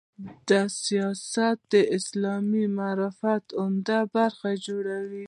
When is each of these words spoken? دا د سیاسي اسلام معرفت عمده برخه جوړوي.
دا 0.49 0.61
د 0.67 0.71
سیاسي 0.85 1.81
اسلام 1.97 2.49
معرفت 2.77 3.45
عمده 3.61 3.99
برخه 4.15 4.49
جوړوي. 4.65 5.19